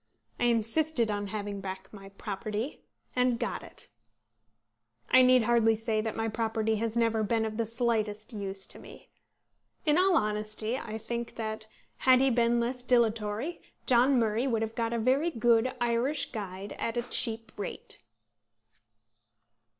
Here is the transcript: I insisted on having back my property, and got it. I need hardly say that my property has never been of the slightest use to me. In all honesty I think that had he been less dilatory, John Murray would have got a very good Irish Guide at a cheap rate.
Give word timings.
I 0.39 0.45
insisted 0.45 1.11
on 1.11 1.27
having 1.27 1.61
back 1.61 1.93
my 1.93 2.09
property, 2.09 2.81
and 3.15 3.37
got 3.37 3.61
it. 3.61 3.87
I 5.11 5.21
need 5.21 5.43
hardly 5.43 5.75
say 5.75 6.01
that 6.01 6.15
my 6.15 6.27
property 6.27 6.77
has 6.77 6.97
never 6.97 7.21
been 7.21 7.45
of 7.45 7.57
the 7.57 7.67
slightest 7.67 8.33
use 8.33 8.65
to 8.65 8.79
me. 8.79 9.09
In 9.85 9.99
all 9.99 10.15
honesty 10.17 10.75
I 10.75 10.97
think 10.97 11.35
that 11.35 11.67
had 11.97 12.19
he 12.19 12.31
been 12.31 12.59
less 12.59 12.81
dilatory, 12.81 13.61
John 13.85 14.17
Murray 14.17 14.47
would 14.47 14.63
have 14.63 14.73
got 14.73 14.91
a 14.91 14.97
very 14.97 15.29
good 15.29 15.71
Irish 15.79 16.31
Guide 16.31 16.71
at 16.79 16.97
a 16.97 17.03
cheap 17.03 17.51
rate. 17.55 18.01